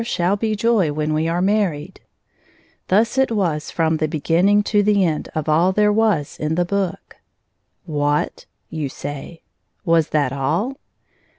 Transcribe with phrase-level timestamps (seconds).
[0.01, 1.99] "0>: and R shall be joy when we are married/'
[2.87, 6.65] Thus it was from the begmning to the end of all there was m the
[6.65, 7.17] book."
[7.99, 8.47] What!"
[8.81, 9.43] you say,"
[9.93, 10.79] was that all